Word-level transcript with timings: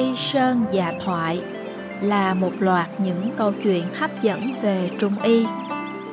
Y 0.00 0.16
Sơn 0.16 0.64
Dạ 0.72 0.92
Thoại 1.04 1.40
là 2.00 2.34
một 2.34 2.52
loạt 2.60 2.88
những 2.98 3.30
câu 3.36 3.52
chuyện 3.62 3.84
hấp 3.94 4.10
dẫn 4.22 4.54
về 4.62 4.90
Trung 4.98 5.12
Y. 5.22 5.46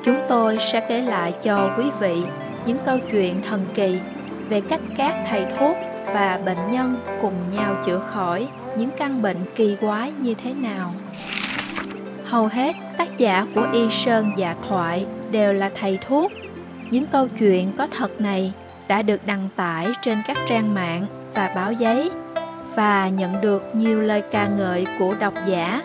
Chúng 0.05 0.17
tôi 0.29 0.57
sẽ 0.61 0.85
kể 0.89 1.01
lại 1.01 1.33
cho 1.43 1.71
quý 1.77 1.83
vị 1.99 2.21
những 2.65 2.77
câu 2.85 2.97
chuyện 3.11 3.41
thần 3.41 3.65
kỳ 3.75 3.99
về 4.49 4.61
cách 4.61 4.79
các 4.97 5.25
thầy 5.29 5.45
thuốc 5.59 5.77
và 6.05 6.39
bệnh 6.45 6.71
nhân 6.71 6.97
cùng 7.21 7.33
nhau 7.55 7.75
chữa 7.85 7.99
khỏi 7.99 8.47
những 8.77 8.89
căn 8.97 9.21
bệnh 9.21 9.37
kỳ 9.55 9.75
quái 9.75 10.11
như 10.21 10.33
thế 10.33 10.53
nào. 10.53 10.93
Hầu 12.25 12.47
hết 12.47 12.75
tác 12.97 13.17
giả 13.17 13.45
của 13.55 13.67
Y 13.73 13.89
Sơn 13.89 14.31
Dạ 14.37 14.55
Thoại 14.69 15.05
đều 15.31 15.53
là 15.53 15.69
thầy 15.79 15.99
thuốc. 16.07 16.31
Những 16.91 17.05
câu 17.05 17.27
chuyện 17.39 17.71
có 17.77 17.87
thật 17.97 18.21
này 18.21 18.53
đã 18.87 19.01
được 19.01 19.25
đăng 19.25 19.49
tải 19.55 19.87
trên 20.01 20.17
các 20.27 20.37
trang 20.49 20.73
mạng 20.73 21.05
và 21.33 21.51
báo 21.55 21.71
giấy 21.71 22.11
và 22.77 23.09
nhận 23.09 23.41
được 23.41 23.75
nhiều 23.75 24.01
lời 24.01 24.21
ca 24.31 24.47
ngợi 24.47 24.85
của 24.99 25.15
độc 25.19 25.33
giả. 25.47 25.81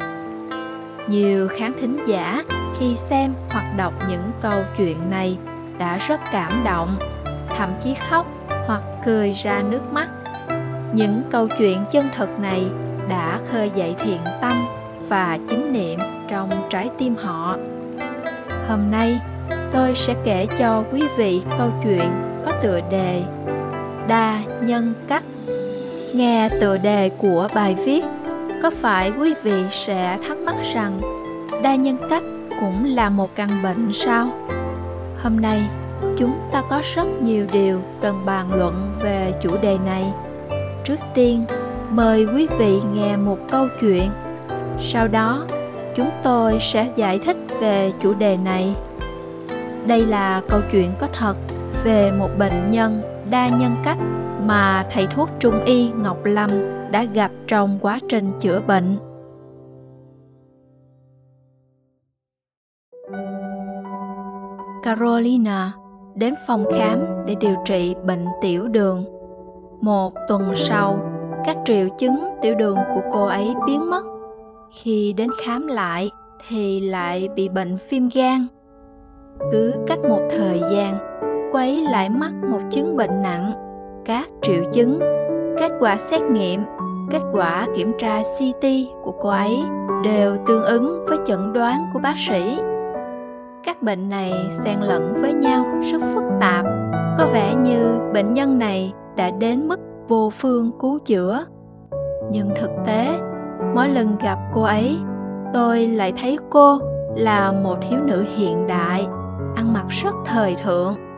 Nhiều 1.08 1.48
khán 1.48 1.72
thính 1.80 1.98
giả 2.06 2.42
khi 2.78 2.96
xem 2.96 3.34
hoặc 3.50 3.74
đọc 3.76 3.92
những 4.08 4.30
câu 4.42 4.62
chuyện 4.78 5.10
này 5.10 5.38
đã 5.78 5.98
rất 5.98 6.20
cảm 6.32 6.52
động, 6.64 6.96
thậm 7.48 7.70
chí 7.82 7.94
khóc 7.94 8.26
hoặc 8.66 8.82
cười 9.04 9.32
ra 9.32 9.62
nước 9.70 9.92
mắt. 9.92 10.08
Những 10.92 11.22
câu 11.30 11.48
chuyện 11.58 11.84
chân 11.92 12.06
thực 12.16 12.40
này 12.40 12.66
đã 13.08 13.40
khơi 13.52 13.70
dậy 13.74 13.94
thiện 13.98 14.20
tâm 14.40 14.52
và 15.08 15.38
chính 15.48 15.72
niệm 15.72 16.00
trong 16.30 16.50
trái 16.70 16.90
tim 16.98 17.14
họ. 17.16 17.56
Hôm 18.68 18.90
nay, 18.90 19.20
tôi 19.72 19.94
sẽ 19.94 20.14
kể 20.24 20.46
cho 20.58 20.84
quý 20.92 21.02
vị 21.16 21.42
câu 21.58 21.70
chuyện 21.84 22.10
có 22.44 22.52
tựa 22.62 22.80
đề 22.90 23.22
Đa 24.08 24.40
nhân 24.60 24.94
cách 25.08 25.22
Nghe 26.14 26.48
tựa 26.60 26.76
đề 26.76 27.08
của 27.08 27.48
bài 27.54 27.76
viết, 27.84 28.04
có 28.62 28.70
phải 28.70 29.12
quý 29.18 29.34
vị 29.42 29.64
sẽ 29.70 30.18
thắc 30.28 30.38
mắc 30.38 30.54
rằng 30.74 31.00
đa 31.62 31.74
nhân 31.74 31.96
cách 32.10 32.22
cũng 32.60 32.84
là 32.84 33.10
một 33.10 33.34
căn 33.34 33.48
bệnh 33.62 33.92
sao? 33.92 34.28
Hôm 35.22 35.40
nay, 35.40 35.62
chúng 36.18 36.32
ta 36.52 36.62
có 36.70 36.82
rất 36.94 37.06
nhiều 37.22 37.46
điều 37.52 37.80
cần 38.02 38.22
bàn 38.26 38.54
luận 38.54 38.92
về 39.00 39.32
chủ 39.42 39.50
đề 39.62 39.78
này. 39.86 40.04
Trước 40.84 40.98
tiên, 41.14 41.44
mời 41.90 42.26
quý 42.34 42.46
vị 42.58 42.80
nghe 42.94 43.16
một 43.16 43.38
câu 43.50 43.66
chuyện. 43.80 44.10
Sau 44.80 45.08
đó, 45.08 45.46
chúng 45.96 46.10
tôi 46.22 46.58
sẽ 46.60 46.88
giải 46.96 47.18
thích 47.18 47.36
về 47.60 47.92
chủ 48.02 48.14
đề 48.14 48.36
này. 48.36 48.74
Đây 49.86 50.06
là 50.06 50.42
câu 50.48 50.60
chuyện 50.72 50.92
có 50.98 51.08
thật 51.12 51.34
về 51.84 52.12
một 52.18 52.28
bệnh 52.38 52.70
nhân 52.70 53.02
đa 53.32 53.48
nhân 53.48 53.72
cách 53.84 53.98
mà 54.46 54.86
thầy 54.90 55.06
thuốc 55.06 55.28
trung 55.38 55.54
y 55.64 55.90
Ngọc 55.90 56.24
Lâm 56.24 56.50
đã 56.90 57.04
gặp 57.04 57.30
trong 57.46 57.78
quá 57.82 57.98
trình 58.08 58.32
chữa 58.40 58.60
bệnh. 58.60 58.96
Carolina 64.82 65.72
đến 66.14 66.34
phòng 66.46 66.64
khám 66.78 66.98
để 67.26 67.34
điều 67.40 67.54
trị 67.64 67.94
bệnh 68.06 68.26
tiểu 68.40 68.68
đường. 68.68 69.04
Một 69.80 70.14
tuần 70.28 70.42
sau, 70.56 70.98
các 71.44 71.56
triệu 71.64 71.88
chứng 71.98 72.20
tiểu 72.42 72.54
đường 72.54 72.76
của 72.94 73.00
cô 73.12 73.24
ấy 73.24 73.54
biến 73.66 73.90
mất. 73.90 74.04
Khi 74.72 75.12
đến 75.12 75.30
khám 75.44 75.66
lại 75.66 76.10
thì 76.48 76.80
lại 76.80 77.28
bị 77.36 77.48
bệnh 77.48 77.78
viêm 77.90 78.02
gan. 78.14 78.46
Cứ 79.52 79.74
cách 79.86 79.98
một 80.08 80.20
thời 80.30 80.60
gian, 80.60 81.12
cô 81.52 81.58
ấy 81.58 81.82
lại 81.82 82.08
mắc 82.08 82.32
một 82.50 82.60
chứng 82.70 82.96
bệnh 82.96 83.22
nặng 83.22 83.52
các 84.04 84.28
triệu 84.42 84.62
chứng, 84.72 85.00
kết 85.58 85.72
quả 85.80 85.96
xét 85.98 86.22
nghiệm, 86.22 86.62
kết 87.10 87.20
quả 87.32 87.66
kiểm 87.76 87.92
tra 87.98 88.22
CT 88.22 88.66
của 89.02 89.12
cô 89.20 89.28
ấy 89.28 89.58
đều 90.04 90.36
tương 90.46 90.64
ứng 90.64 91.06
với 91.08 91.18
chẩn 91.26 91.52
đoán 91.52 91.90
của 91.92 91.98
bác 91.98 92.14
sĩ. 92.28 92.58
Các 93.64 93.82
bệnh 93.82 94.08
này 94.08 94.32
xen 94.64 94.80
lẫn 94.80 95.14
với 95.22 95.32
nhau 95.32 95.64
rất 95.92 95.98
phức 96.14 96.24
tạp, 96.40 96.64
có 97.18 97.28
vẻ 97.32 97.54
như 97.54 97.98
bệnh 98.14 98.34
nhân 98.34 98.58
này 98.58 98.92
đã 99.16 99.30
đến 99.30 99.68
mức 99.68 99.80
vô 100.08 100.30
phương 100.30 100.70
cứu 100.80 100.98
chữa. 100.98 101.44
Nhưng 102.30 102.50
thực 102.60 102.70
tế, 102.86 103.18
mỗi 103.74 103.88
lần 103.88 104.16
gặp 104.18 104.38
cô 104.52 104.62
ấy, 104.62 104.98
tôi 105.54 105.86
lại 105.86 106.12
thấy 106.22 106.38
cô 106.50 106.78
là 107.16 107.52
một 107.52 107.76
thiếu 107.80 107.98
nữ 108.04 108.24
hiện 108.36 108.66
đại, 108.66 109.06
ăn 109.54 109.72
mặc 109.72 109.84
rất 109.88 110.14
thời 110.26 110.56
thượng. 110.56 111.11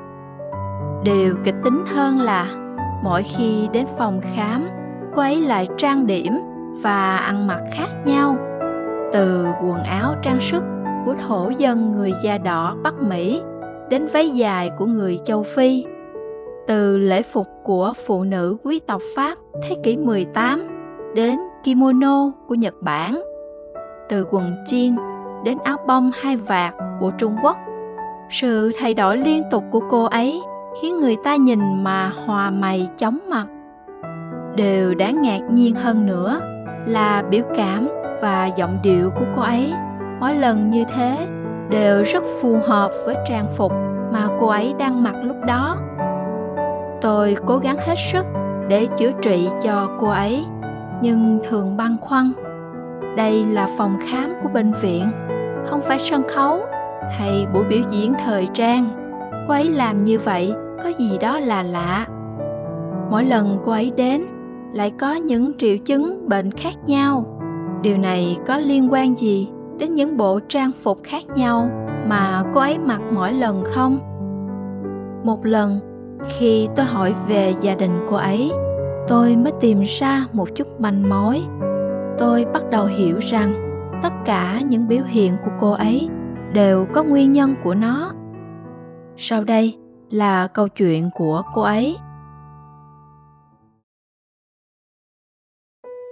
Điều 1.04 1.34
kịch 1.44 1.54
tính 1.64 1.84
hơn 1.86 2.20
là 2.20 2.46
mỗi 3.02 3.22
khi 3.22 3.68
đến 3.72 3.86
phòng 3.98 4.20
khám 4.34 4.68
cô 5.16 5.22
ấy 5.22 5.40
lại 5.40 5.68
trang 5.76 6.06
điểm 6.06 6.32
và 6.82 7.16
ăn 7.16 7.46
mặc 7.46 7.60
khác 7.72 7.88
nhau. 8.04 8.36
Từ 9.12 9.46
quần 9.62 9.82
áo 9.82 10.14
trang 10.22 10.40
sức 10.40 10.62
của 11.06 11.14
thổ 11.28 11.50
dân 11.58 11.92
người 11.92 12.12
da 12.24 12.38
đỏ 12.38 12.76
Bắc 12.82 12.94
Mỹ 13.02 13.42
đến 13.90 14.06
váy 14.12 14.30
dài 14.30 14.70
của 14.78 14.86
người 14.86 15.18
châu 15.24 15.42
Phi, 15.42 15.84
từ 16.66 16.98
lễ 16.98 17.22
phục 17.22 17.46
của 17.64 17.92
phụ 18.06 18.24
nữ 18.24 18.56
quý 18.64 18.78
tộc 18.78 19.02
Pháp 19.16 19.38
thế 19.62 19.76
kỷ 19.82 19.96
18 19.96 20.62
đến 21.14 21.38
kimono 21.64 22.30
của 22.48 22.54
Nhật 22.54 22.74
Bản, 22.80 23.22
từ 24.08 24.26
quần 24.30 24.54
jean 24.66 24.96
đến 25.44 25.58
áo 25.64 25.76
bông 25.86 26.10
hai 26.14 26.36
vạt 26.36 26.74
của 27.00 27.10
Trung 27.18 27.36
Quốc. 27.42 27.56
Sự 28.30 28.72
thay 28.78 28.94
đổi 28.94 29.16
liên 29.16 29.42
tục 29.50 29.64
của 29.70 29.80
cô 29.90 30.04
ấy 30.04 30.42
khiến 30.80 31.00
người 31.00 31.16
ta 31.24 31.36
nhìn 31.36 31.84
mà 31.84 32.12
hòa 32.26 32.50
mày, 32.50 32.88
chóng 32.98 33.18
mặt. 33.30 33.46
Đều 34.56 34.94
đáng 34.94 35.22
ngạc 35.22 35.40
nhiên 35.50 35.74
hơn 35.74 36.06
nữa 36.06 36.40
là 36.86 37.22
biểu 37.30 37.42
cảm 37.56 37.88
và 38.22 38.46
giọng 38.46 38.78
điệu 38.82 39.10
của 39.10 39.24
cô 39.36 39.42
ấy. 39.42 39.72
Mỗi 40.20 40.34
lần 40.34 40.70
như 40.70 40.84
thế 40.94 41.26
đều 41.70 42.02
rất 42.02 42.22
phù 42.40 42.58
hợp 42.66 42.90
với 43.06 43.16
trang 43.28 43.46
phục 43.56 43.72
mà 44.12 44.28
cô 44.40 44.46
ấy 44.46 44.74
đang 44.78 45.02
mặc 45.02 45.14
lúc 45.22 45.36
đó. 45.46 45.76
Tôi 47.00 47.36
cố 47.46 47.58
gắng 47.58 47.76
hết 47.76 47.94
sức 48.12 48.26
để 48.68 48.86
chữa 48.98 49.10
trị 49.22 49.48
cho 49.62 49.88
cô 50.00 50.08
ấy, 50.08 50.44
nhưng 51.02 51.40
thường 51.50 51.76
băn 51.76 51.96
khoăn. 52.00 52.32
Đây 53.16 53.44
là 53.44 53.68
phòng 53.78 53.98
khám 54.06 54.32
của 54.42 54.48
bệnh 54.48 54.72
viện, 54.72 55.10
không 55.66 55.80
phải 55.80 55.98
sân 55.98 56.22
khấu 56.28 56.60
hay 57.18 57.46
buổi 57.54 57.64
biểu 57.64 57.80
diễn 57.90 58.12
thời 58.24 58.48
trang. 58.54 58.88
Cô 59.48 59.54
ấy 59.54 59.70
làm 59.70 60.04
như 60.04 60.18
vậy 60.18 60.54
có 60.82 60.92
gì 60.98 61.18
đó 61.20 61.38
là 61.38 61.62
lạ. 61.62 62.06
Mỗi 63.10 63.24
lần 63.24 63.58
cô 63.64 63.72
ấy 63.72 63.92
đến, 63.96 64.24
lại 64.74 64.90
có 64.90 65.14
những 65.14 65.52
triệu 65.58 65.76
chứng 65.76 66.28
bệnh 66.28 66.50
khác 66.50 66.74
nhau. 66.86 67.40
Điều 67.82 67.96
này 67.98 68.38
có 68.46 68.56
liên 68.56 68.92
quan 68.92 69.18
gì 69.18 69.48
đến 69.78 69.94
những 69.94 70.16
bộ 70.16 70.40
trang 70.48 70.70
phục 70.82 70.98
khác 71.02 71.22
nhau 71.36 71.70
mà 72.06 72.42
cô 72.54 72.60
ấy 72.60 72.78
mặc 72.78 73.00
mỗi 73.12 73.32
lần 73.32 73.62
không? 73.64 73.98
Một 75.24 75.46
lần, 75.46 75.80
khi 76.38 76.68
tôi 76.76 76.86
hỏi 76.86 77.14
về 77.28 77.54
gia 77.60 77.74
đình 77.74 77.90
cô 78.10 78.16
ấy, 78.16 78.52
tôi 79.08 79.36
mới 79.36 79.52
tìm 79.60 79.80
ra 79.84 80.26
một 80.32 80.48
chút 80.54 80.80
manh 80.80 81.08
mối. 81.08 81.42
Tôi 82.18 82.46
bắt 82.52 82.62
đầu 82.70 82.86
hiểu 82.86 83.18
rằng 83.20 83.54
tất 84.02 84.12
cả 84.24 84.60
những 84.68 84.88
biểu 84.88 85.02
hiện 85.06 85.36
của 85.44 85.50
cô 85.60 85.72
ấy 85.72 86.08
đều 86.52 86.86
có 86.92 87.02
nguyên 87.02 87.32
nhân 87.32 87.54
của 87.64 87.74
nó. 87.74 88.12
Sau 89.16 89.44
đây 89.44 89.78
là 90.10 90.46
câu 90.46 90.68
chuyện 90.68 91.10
của 91.14 91.42
cô 91.54 91.62
ấy. 91.62 91.96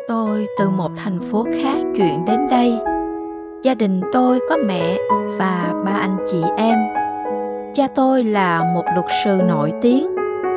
Tôi 0.08 0.46
từ 0.58 0.70
một 0.70 0.90
thành 0.96 1.20
phố 1.20 1.46
khác 1.62 1.78
chuyển 1.96 2.24
đến 2.24 2.40
đây. 2.50 2.78
Gia 3.62 3.74
đình 3.74 4.00
tôi 4.12 4.40
có 4.48 4.56
mẹ 4.66 4.98
và 5.38 5.82
ba 5.84 5.92
anh 5.92 6.16
chị 6.30 6.42
em. 6.56 6.78
Cha 7.74 7.86
tôi 7.94 8.24
là 8.24 8.72
một 8.74 8.84
luật 8.94 9.06
sư 9.24 9.40
nổi 9.48 9.72
tiếng. 9.82 10.16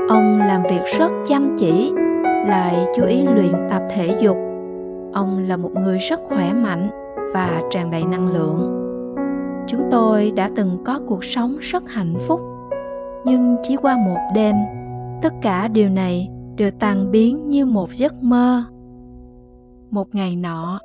Ông 0.10 0.40
làm 0.40 0.64
việc 0.64 0.82
rất 1.00 1.12
chăm 1.28 1.56
chỉ, 1.60 1.94
lại 2.24 2.88
chú 2.96 3.06
ý 3.06 3.24
luyện 3.24 3.54
tập 3.72 3.82
thể 3.96 4.18
dục. 4.22 4.38
Ông 5.14 5.46
là 5.48 5.58
một 5.58 5.72
người 5.74 5.98
rất 5.98 6.20
khỏe 6.24 6.54
mạnh 6.54 6.90
và 7.34 7.62
tràn 7.72 7.92
đầy 7.92 8.04
năng 8.04 8.28
lượng. 8.28 8.82
Chúng 9.68 9.88
tôi 9.92 10.32
đã 10.32 10.50
từng 10.56 10.84
có 10.86 11.00
cuộc 11.08 11.24
sống 11.24 11.58
rất 11.60 11.84
hạnh 11.90 12.16
phúc 12.28 12.55
nhưng 13.26 13.56
chỉ 13.64 13.76
qua 13.76 13.98
một 13.98 14.20
đêm, 14.36 14.56
tất 15.22 15.34
cả 15.42 15.68
điều 15.68 15.90
này 15.90 16.30
đều 16.56 16.72
tan 16.80 17.12
biến 17.12 17.50
như 17.50 17.66
một 17.66 17.94
giấc 17.94 18.24
mơ. 18.24 18.64
Một 19.92 20.16
ngày 20.16 20.36
nọ, 20.36 20.80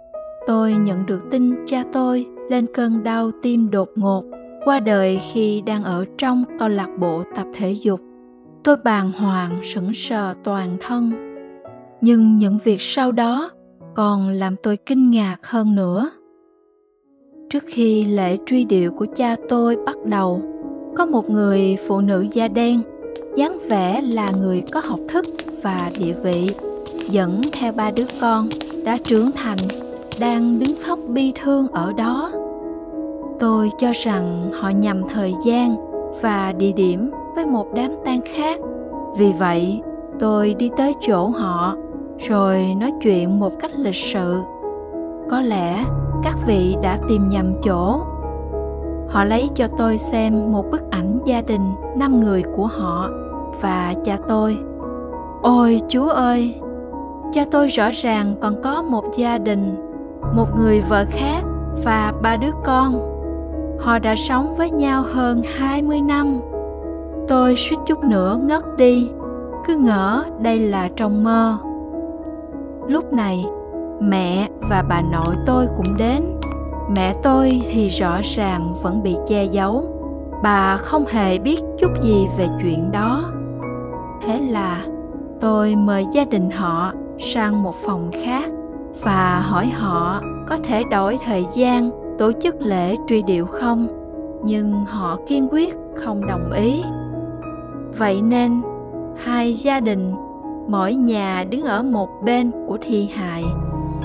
tôi 0.47 0.73
nhận 0.73 1.07
được 1.07 1.23
tin 1.31 1.55
cha 1.67 1.85
tôi 1.93 2.27
lên 2.51 2.67
cơn 2.75 3.05
đau 3.05 3.31
tim 3.43 3.71
đột 3.71 3.89
ngột 3.95 4.25
qua 4.65 4.81
đời 4.81 5.21
khi 5.33 5.63
đang 5.67 5.85
ở 5.85 6.05
trong 6.19 6.45
câu 6.59 6.69
lạc 6.69 6.89
bộ 6.99 7.23
tập 7.37 7.47
thể 7.57 7.71
dục. 7.71 8.01
Tôi 8.65 8.77
bàng 8.85 9.13
hoàng, 9.13 9.61
sững 9.63 9.95
sờ 9.95 10.35
toàn 10.45 10.77
thân. 10.81 11.13
Nhưng 12.01 12.39
những 12.39 12.59
việc 12.65 12.81
sau 12.81 13.13
đó 13.13 13.51
còn 13.95 14.29
làm 14.29 14.57
tôi 14.63 14.77
kinh 14.77 15.11
ngạc 15.11 15.37
hơn 15.47 15.75
nữa. 15.75 16.11
Trước 17.51 17.65
khi 17.67 18.05
lễ 18.05 18.39
truy 18.47 18.65
điệu 18.65 18.93
của 18.93 19.07
cha 19.17 19.37
tôi 19.49 19.77
bắt 19.87 19.97
đầu 20.05 20.43
có 20.97 21.07
một 21.07 21.31
người 21.31 21.77
phụ 21.89 22.01
nữ 22.01 22.27
da 22.33 22.49
đen, 22.49 22.81
dáng 23.37 23.59
vẻ 23.69 24.01
là 24.03 24.31
người 24.31 24.63
có 24.73 24.81
học 24.85 25.01
thức 25.13 25.27
và 25.63 25.91
địa 25.99 26.15
vị, 26.23 26.51
dẫn 27.11 27.41
theo 27.53 27.73
ba 27.73 27.91
đứa 27.91 28.05
con 28.21 28.49
đã 28.85 28.99
trưởng 29.05 29.31
thành, 29.33 29.59
đang 30.21 30.59
đứng 30.59 30.75
khóc 30.87 30.99
bi 31.09 31.33
thương 31.43 31.69
ở 31.69 31.93
đó. 31.93 32.33
Tôi 33.39 33.71
cho 33.79 33.93
rằng 34.05 34.51
họ 34.61 34.69
nhầm 34.69 35.03
thời 35.15 35.35
gian 35.45 35.77
và 36.23 36.53
địa 36.53 36.73
điểm 36.73 37.11
với 37.35 37.47
một 37.47 37.67
đám 37.75 37.91
tang 38.05 38.21
khác. 38.35 38.61
Vì 39.17 39.33
vậy, 39.39 39.83
tôi 40.19 40.55
đi 40.55 40.71
tới 40.77 40.95
chỗ 41.07 41.27
họ, 41.27 41.77
rồi 42.29 42.75
nói 42.81 42.93
chuyện 43.03 43.41
một 43.41 43.53
cách 43.61 43.71
lịch 43.77 43.95
sự. 43.95 44.41
Có 45.31 45.41
lẽ 45.41 45.85
các 46.25 46.37
vị 46.47 46.77
đã 46.83 46.99
tìm 47.09 47.29
nhầm 47.29 47.53
chỗ 47.65 48.01
họ 49.11 49.25
lấy 49.25 49.49
cho 49.55 49.69
tôi 49.79 49.99
xem 49.99 50.53
một 50.53 50.71
bức 50.71 50.91
ảnh 50.91 51.19
gia 51.25 51.41
đình 51.41 51.75
năm 51.97 52.21
người 52.21 52.43
của 52.57 52.67
họ 52.67 53.11
và 53.61 53.95
cha 54.05 54.19
tôi. 54.29 54.59
Ôi 55.43 55.81
chúa 55.89 56.09
ơi! 56.09 56.55
Cha 57.33 57.45
tôi 57.51 57.69
rõ 57.69 57.91
ràng 57.91 58.35
còn 58.41 58.62
có 58.62 58.83
một 58.83 59.05
gia 59.17 59.39
đình, 59.39 59.77
một 60.35 60.47
người 60.57 60.81
vợ 60.81 61.05
khác 61.11 61.41
và 61.85 62.12
ba 62.23 62.37
đứa 62.37 62.51
con. 62.65 63.11
Họ 63.81 63.99
đã 63.99 64.15
sống 64.17 64.55
với 64.57 64.71
nhau 64.71 65.05
hơn 65.13 65.43
20 65.59 66.01
năm. 66.01 66.41
Tôi 67.29 67.56
suýt 67.56 67.77
chút 67.87 68.05
nữa 68.05 68.39
ngất 68.43 68.77
đi, 68.77 69.11
cứ 69.67 69.77
ngỡ 69.77 70.25
đây 70.39 70.59
là 70.59 70.89
trong 70.97 71.25
mơ. 71.25 71.56
Lúc 72.89 73.13
này, 73.13 73.45
mẹ 74.01 74.49
và 74.71 74.85
bà 74.89 75.03
nội 75.13 75.35
tôi 75.47 75.67
cũng 75.77 75.97
đến 75.97 76.40
mẹ 76.95 77.15
tôi 77.23 77.63
thì 77.69 77.89
rõ 77.89 78.21
ràng 78.37 78.75
vẫn 78.83 79.03
bị 79.03 79.17
che 79.29 79.45
giấu. 79.45 79.85
Bà 80.43 80.77
không 80.77 81.07
hề 81.07 81.39
biết 81.39 81.61
chút 81.81 81.91
gì 82.03 82.27
về 82.39 82.49
chuyện 82.63 82.93
đó. 82.93 83.25
Thế 84.27 84.41
là 84.41 84.85
tôi 85.41 85.77
mời 85.77 86.07
gia 86.13 86.25
đình 86.25 86.51
họ 86.51 86.93
sang 87.19 87.63
một 87.63 87.75
phòng 87.75 88.11
khác 88.25 88.51
và 89.03 89.41
hỏi 89.41 89.67
họ 89.67 90.23
có 90.49 90.59
thể 90.65 90.83
đổi 90.91 91.19
thời 91.27 91.45
gian 91.55 91.91
tổ 92.19 92.33
chức 92.41 92.61
lễ 92.61 92.97
truy 93.09 93.23
điệu 93.23 93.47
không, 93.47 93.87
nhưng 94.45 94.85
họ 94.85 95.19
kiên 95.27 95.49
quyết 95.51 95.77
không 95.95 96.27
đồng 96.27 96.53
ý. 96.53 96.83
Vậy 97.99 98.23
nên, 98.23 98.63
hai 99.17 99.55
gia 99.55 99.81
đình, 99.81 100.15
mỗi 100.69 100.95
nhà 100.95 101.45
đứng 101.51 101.63
ở 101.63 101.83
một 101.83 102.09
bên 102.25 102.51
của 102.67 102.79
thi 102.81 103.09
hài 103.15 103.45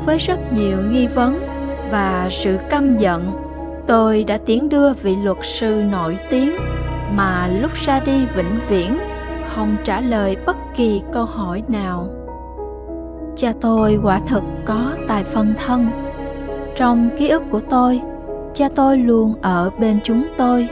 với 0.06 0.18
rất 0.18 0.40
nhiều 0.54 0.78
nghi 0.92 1.08
vấn 1.08 1.55
và 1.92 2.28
sự 2.32 2.58
căm 2.70 2.98
giận. 2.98 3.32
Tôi 3.88 4.24
đã 4.24 4.38
tiến 4.46 4.70
đưa 4.70 4.94
vị 4.94 5.16
luật 5.16 5.38
sư 5.42 5.84
nổi 5.92 6.18
tiếng, 6.30 6.56
mà 7.12 7.48
lúc 7.62 7.72
ra 7.74 8.00
đi 8.00 8.26
vĩnh 8.36 8.60
viễn, 8.70 8.98
không 9.48 9.76
trả 9.84 10.02
lời 10.02 10.38
bất 10.46 10.58
kỳ 10.76 11.02
câu 11.14 11.26
hỏi 11.26 11.64
nào. 11.68 12.10
Cha 13.36 13.54
tôi 13.62 14.00
quả 14.04 14.22
thực 14.28 14.44
có 14.66 14.92
tài 15.08 15.24
phân 15.24 15.54
thân. 15.66 15.90
Trong 16.76 17.10
ký 17.18 17.30
ức 17.30 17.44
của 17.50 17.62
tôi, 17.70 18.02
cha 18.54 18.70
tôi 18.76 18.98
luôn 18.98 19.34
ở 19.42 19.70
bên 19.80 20.00
chúng 20.04 20.28
tôi. 20.38 20.68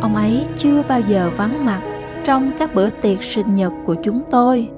Ông 0.00 0.16
ấy 0.16 0.46
chưa 0.56 0.82
bao 0.88 1.00
giờ 1.00 1.30
vắng 1.36 1.64
mặt 1.64 1.80
trong 2.24 2.52
các 2.58 2.74
bữa 2.74 2.90
tiệc 2.90 3.22
sinh 3.22 3.56
nhật 3.56 3.72
của 3.84 3.94
chúng 4.04 4.22
tôi. 4.30 4.68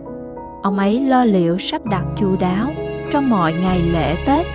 Ông 0.62 0.78
ấy 0.78 1.00
lo 1.00 1.24
liệu 1.24 1.58
sắp 1.58 1.86
đặt 1.86 2.04
chu 2.16 2.36
đáo 2.40 2.70
trong 3.12 3.30
mọi 3.30 3.52
ngày 3.52 3.82
lễ 3.92 4.16
tết 4.26 4.46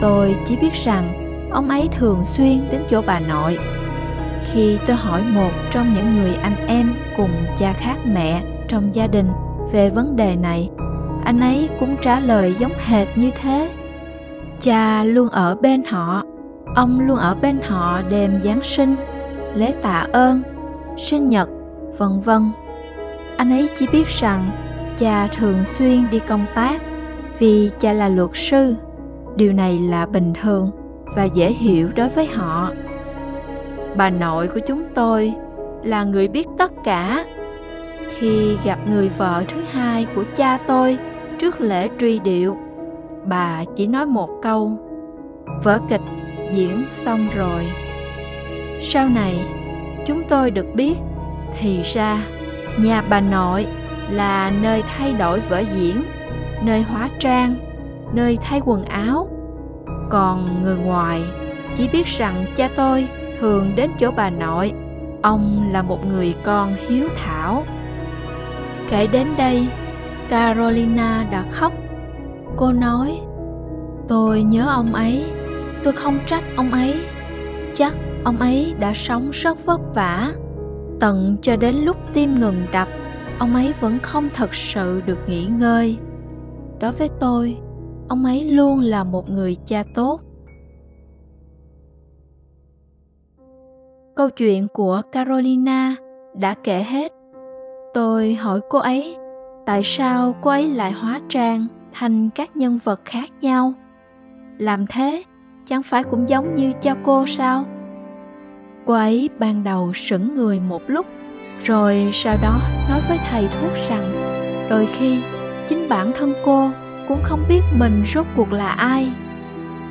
tôi 0.00 0.36
chỉ 0.46 0.56
biết 0.56 0.72
rằng 0.84 1.22
ông 1.50 1.68
ấy 1.68 1.88
thường 1.92 2.24
xuyên 2.24 2.68
đến 2.70 2.82
chỗ 2.90 3.02
bà 3.06 3.20
nội. 3.20 3.58
Khi 4.52 4.78
tôi 4.86 4.96
hỏi 4.96 5.22
một 5.22 5.50
trong 5.70 5.94
những 5.94 6.14
người 6.14 6.34
anh 6.34 6.66
em 6.66 6.94
cùng 7.16 7.30
cha 7.58 7.72
khác 7.72 7.96
mẹ 8.06 8.42
trong 8.68 8.94
gia 8.94 9.06
đình 9.06 9.28
về 9.72 9.90
vấn 9.90 10.16
đề 10.16 10.36
này, 10.36 10.70
anh 11.24 11.40
ấy 11.40 11.68
cũng 11.80 11.96
trả 12.02 12.20
lời 12.20 12.54
giống 12.58 12.72
hệt 12.84 13.08
như 13.14 13.30
thế. 13.42 13.70
Cha 14.60 15.04
luôn 15.04 15.28
ở 15.28 15.54
bên 15.54 15.84
họ, 15.84 16.22
ông 16.74 17.00
luôn 17.00 17.16
ở 17.16 17.34
bên 17.34 17.58
họ 17.66 18.02
đêm 18.10 18.40
giáng 18.44 18.62
sinh, 18.62 18.96
lễ 19.54 19.74
tạ 19.82 20.06
ơn, 20.12 20.42
sinh 20.96 21.28
nhật, 21.28 21.48
vân 21.98 22.20
vân. 22.20 22.42
Anh 23.36 23.50
ấy 23.50 23.68
chỉ 23.78 23.86
biết 23.86 24.08
rằng 24.08 24.50
cha 24.98 25.26
thường 25.26 25.64
xuyên 25.64 26.10
đi 26.10 26.18
công 26.18 26.46
tác 26.54 26.82
vì 27.38 27.70
cha 27.80 27.92
là 27.92 28.08
luật 28.08 28.30
sư 28.34 28.76
điều 29.36 29.52
này 29.52 29.78
là 29.78 30.06
bình 30.06 30.32
thường 30.42 30.70
và 31.16 31.24
dễ 31.24 31.52
hiểu 31.52 31.88
đối 31.96 32.08
với 32.08 32.26
họ. 32.26 32.70
Bà 33.96 34.10
nội 34.10 34.48
của 34.48 34.60
chúng 34.68 34.84
tôi 34.94 35.32
là 35.84 36.04
người 36.04 36.28
biết 36.28 36.46
tất 36.58 36.72
cả. 36.84 37.24
Khi 38.18 38.56
gặp 38.64 38.78
người 38.88 39.08
vợ 39.08 39.44
thứ 39.48 39.62
hai 39.70 40.06
của 40.14 40.24
cha 40.36 40.58
tôi 40.66 40.98
trước 41.38 41.60
lễ 41.60 41.88
truy 42.00 42.18
điệu, 42.18 42.56
bà 43.24 43.64
chỉ 43.76 43.86
nói 43.86 44.06
một 44.06 44.30
câu, 44.42 44.72
vở 45.64 45.80
kịch 45.88 46.00
diễn 46.52 46.84
xong 46.90 47.26
rồi. 47.36 47.62
Sau 48.80 49.08
này 49.08 49.44
chúng 50.06 50.22
tôi 50.28 50.50
được 50.50 50.66
biết 50.74 50.94
thì 51.58 51.82
ra 51.82 52.24
nhà 52.78 53.02
bà 53.02 53.20
nội 53.20 53.66
là 54.10 54.52
nơi 54.62 54.82
thay 54.82 55.12
đổi 55.12 55.40
vở 55.40 55.62
diễn, 55.76 56.02
nơi 56.62 56.82
hóa 56.82 57.08
trang 57.18 57.65
nơi 58.14 58.38
thay 58.42 58.60
quần 58.64 58.84
áo. 58.84 59.28
Còn 60.10 60.62
người 60.62 60.76
ngoài 60.76 61.22
chỉ 61.76 61.88
biết 61.92 62.06
rằng 62.06 62.44
cha 62.56 62.70
tôi 62.76 63.08
thường 63.40 63.72
đến 63.76 63.90
chỗ 63.98 64.10
bà 64.10 64.30
nội. 64.30 64.72
Ông 65.22 65.68
là 65.72 65.82
một 65.82 66.06
người 66.06 66.34
con 66.44 66.74
hiếu 66.88 67.08
thảo. 67.16 67.64
Kể 68.88 69.06
đến 69.06 69.26
đây, 69.38 69.68
carolina 70.28 71.26
đã 71.30 71.44
khóc. 71.50 71.72
Cô 72.56 72.72
nói, 72.72 73.20
tôi 74.08 74.42
nhớ 74.42 74.66
ông 74.68 74.94
ấy. 74.94 75.24
Tôi 75.84 75.92
không 75.92 76.18
trách 76.26 76.44
ông 76.56 76.70
ấy. 76.70 77.00
Chắc 77.74 77.96
ông 78.24 78.36
ấy 78.38 78.74
đã 78.78 78.92
sống 78.94 79.30
rất 79.32 79.66
vất 79.66 79.80
vả. 79.94 80.32
Tận 81.00 81.36
cho 81.42 81.56
đến 81.56 81.74
lúc 81.74 81.96
tim 82.12 82.40
ngừng 82.40 82.66
đập, 82.72 82.88
ông 83.38 83.54
ấy 83.54 83.74
vẫn 83.80 83.98
không 83.98 84.28
thật 84.36 84.54
sự 84.54 85.02
được 85.06 85.18
nghỉ 85.26 85.46
ngơi. 85.46 85.98
Đối 86.80 86.92
với 86.92 87.10
tôi 87.20 87.56
ông 88.08 88.24
ấy 88.24 88.44
luôn 88.44 88.80
là 88.80 89.04
một 89.04 89.30
người 89.30 89.56
cha 89.66 89.84
tốt. 89.94 90.20
Câu 94.16 94.30
chuyện 94.30 94.68
của 94.68 95.02
carolina 95.12 95.96
đã 96.34 96.54
kể 96.64 96.82
hết. 96.82 97.12
Tôi 97.94 98.34
hỏi 98.34 98.60
cô 98.68 98.78
ấy, 98.78 99.16
tại 99.66 99.82
sao 99.84 100.34
cô 100.40 100.50
ấy 100.50 100.68
lại 100.68 100.92
hóa 100.92 101.20
trang 101.28 101.66
thành 101.92 102.30
các 102.30 102.56
nhân 102.56 102.78
vật 102.84 103.00
khác 103.04 103.30
nhau? 103.40 103.72
Làm 104.58 104.86
thế 104.86 105.22
chẳng 105.64 105.82
phải 105.82 106.04
cũng 106.04 106.28
giống 106.28 106.54
như 106.54 106.72
cha 106.80 106.94
cô 107.04 107.26
sao? 107.26 107.64
Cô 108.86 108.94
ấy 108.94 109.30
ban 109.38 109.64
đầu 109.64 109.92
sững 109.94 110.34
người 110.34 110.60
một 110.60 110.82
lúc, 110.86 111.06
rồi 111.60 112.10
sau 112.12 112.36
đó 112.42 112.60
nói 112.90 113.00
với 113.08 113.18
thầy 113.30 113.48
thuốc 113.48 113.72
rằng, 113.88 114.12
đôi 114.70 114.86
khi 114.86 115.18
chính 115.68 115.88
bản 115.88 116.12
thân 116.18 116.34
cô 116.44 116.70
cũng 117.08 117.20
không 117.22 117.44
biết 117.48 117.62
mình 117.72 118.02
rốt 118.06 118.26
cuộc 118.36 118.52
là 118.52 118.68
ai. 118.68 119.12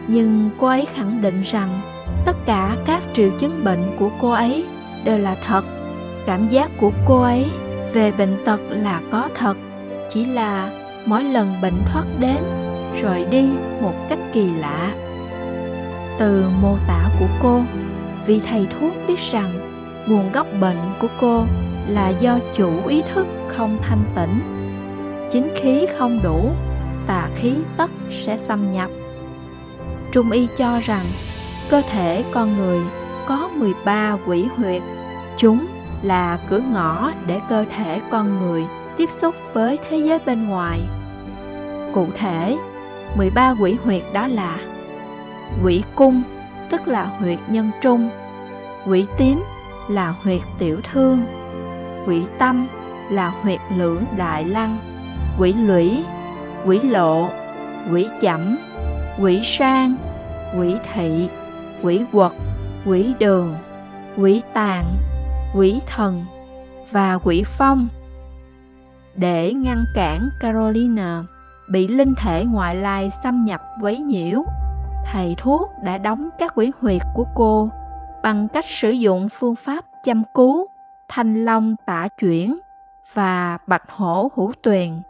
Nhưng 0.08 0.50
cô 0.60 0.68
ấy 0.68 0.86
khẳng 0.94 1.22
định 1.22 1.42
rằng 1.42 1.82
tất 2.26 2.36
cả 2.46 2.76
các 2.86 3.04
triệu 3.14 3.30
chứng 3.40 3.64
bệnh 3.64 3.96
của 4.00 4.10
cô 4.22 4.30
ấy 4.30 4.66
đều 5.04 5.18
là 5.18 5.36
thật. 5.48 5.66
Cảm 6.26 6.48
giác 6.48 6.72
của 6.78 6.92
cô 7.06 7.22
ấy 7.22 7.46
về 7.94 8.12
bệnh 8.12 8.38
tật 8.46 8.60
là 8.70 9.02
có 9.12 9.30
thật. 9.36 9.58
Chỉ 10.10 10.26
là 10.26 10.72
mỗi 11.06 11.24
lần 11.24 11.62
bệnh 11.62 11.82
thoát 11.92 12.06
đến 12.20 12.44
rồi 13.02 13.26
đi 13.32 13.50
một 13.82 13.94
cách 14.10 14.20
kỳ 14.34 14.50
lạ. 14.52 14.94
Từ 16.20 16.46
mô 16.62 16.78
tả 16.88 17.10
của 17.20 17.28
cô, 17.42 17.62
vị 18.26 18.42
thầy 18.46 18.68
thuốc 18.80 18.94
biết 19.08 19.20
rằng 19.32 19.72
nguồn 20.08 20.32
gốc 20.32 20.48
bệnh 20.62 20.78
của 21.00 21.08
cô 21.22 21.46
là 21.88 22.10
do 22.10 22.40
chủ 22.56 22.88
ý 22.88 23.02
thức 23.14 23.28
không 23.48 23.78
thanh 23.82 24.04
tĩnh 24.16 24.56
chính 25.32 25.50
khí 25.56 25.86
không 25.98 26.20
đủ 26.24 26.52
tà 27.08 27.30
khí 27.36 27.56
tất 27.78 27.92
sẽ 28.12 28.38
xâm 28.38 28.74
nhập 28.74 28.90
trung 30.12 30.32
y 30.32 30.48
cho 30.58 30.80
rằng 30.80 31.06
cơ 31.70 31.82
thể 31.92 32.24
con 32.32 32.58
người 32.58 32.80
có 33.28 33.50
13 33.56 34.18
quỷ 34.26 34.48
huyệt 34.56 34.82
chúng 35.38 35.66
là 36.04 36.40
cửa 36.50 36.60
ngõ 36.60 37.12
để 37.28 37.42
cơ 37.50 37.66
thể 37.76 38.02
con 38.12 38.38
người 38.42 38.64
tiếp 38.98 39.10
xúc 39.12 39.36
với 39.54 39.80
thế 39.90 39.98
giới 39.98 40.20
bên 40.26 40.48
ngoài. 40.48 40.82
Cụ 41.94 42.08
thể, 42.18 42.58
13 43.18 43.56
quỷ 43.60 43.78
huyệt 43.84 44.04
đó 44.14 44.28
là 44.28 44.58
quỷ 45.64 45.84
cung, 45.96 46.24
tức 46.70 46.88
là 46.88 47.04
huyệt 47.04 47.40
nhân 47.48 47.72
trung, 47.82 48.10
quỷ 48.88 49.06
tím 49.18 49.44
là 49.90 50.16
huyệt 50.24 50.42
tiểu 50.60 50.80
thương, 50.92 51.20
quỷ 52.08 52.22
tâm 52.38 52.68
là 53.10 53.30
huyệt 53.30 53.60
lưỡng 53.78 54.06
đại 54.18 54.46
lăng, 54.46 54.78
quỷ 55.40 55.54
lũy, 55.54 56.04
quỷ 56.66 56.80
lộ, 56.80 57.30
quỷ 57.92 58.10
chẩm, 58.22 58.58
quỷ 59.20 59.42
sang, 59.44 59.96
quỷ 60.60 60.76
thị, 60.94 61.30
quỷ 61.84 62.02
quật, 62.12 62.32
quỷ 62.86 63.14
đường, 63.20 63.56
quỷ 64.18 64.42
tàn, 64.54 64.98
quỷ 65.56 65.82
thần 65.88 66.26
và 66.92 67.20
quỷ 67.24 67.44
phong. 67.46 67.88
Để 69.16 69.54
ngăn 69.54 69.86
cản 69.96 70.30
Carolina 70.40 71.24
bị 71.70 71.88
linh 71.88 72.14
thể 72.16 72.46
ngoại 72.46 72.76
lai 72.76 73.10
xâm 73.24 73.46
nhập 73.46 73.62
quấy 73.82 73.98
nhiễu, 74.00 74.44
thầy 75.12 75.36
thuốc 75.38 75.72
đã 75.84 75.98
đóng 75.98 76.30
các 76.40 76.54
quỷ 76.56 76.72
huyệt 76.80 77.02
của 77.14 77.26
cô 77.36 77.70
bằng 78.24 78.48
cách 78.48 78.66
sử 78.66 78.90
dụng 78.90 79.30
phương 79.30 79.56
pháp 79.56 79.86
chăm 80.04 80.24
cứu 80.34 80.68
thanh 81.08 81.46
long 81.46 81.76
tả 81.86 82.08
chuyển 82.20 82.60
và 83.14 83.58
bạch 83.68 83.90
hổ 83.90 84.32
hữu 84.36 84.54
tuyền. 84.62 85.02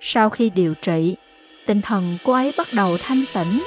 Sau 0.00 0.30
khi 0.30 0.50
điều 0.50 0.74
trị, 0.74 1.16
tinh 1.66 1.82
thần 1.82 2.18
cô 2.24 2.32
ấy 2.32 2.54
bắt 2.58 2.66
đầu 2.76 2.96
thanh 3.02 3.22
tĩnh, 3.34 3.62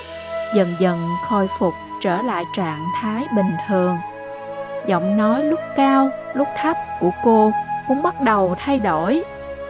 dần 0.55 0.75
dần 0.79 1.09
khôi 1.23 1.47
phục 1.59 1.73
trở 2.01 2.21
lại 2.21 2.43
trạng 2.55 2.85
thái 3.01 3.25
bình 3.35 3.51
thường. 3.67 3.97
Giọng 4.88 5.17
nói 5.17 5.43
lúc 5.43 5.59
cao, 5.75 6.09
lúc 6.33 6.47
thấp 6.57 6.77
của 7.00 7.11
cô 7.23 7.51
cũng 7.88 8.01
bắt 8.01 8.21
đầu 8.21 8.55
thay 8.59 8.79
đổi 8.79 9.23